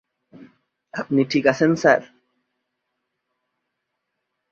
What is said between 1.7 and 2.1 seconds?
Sir?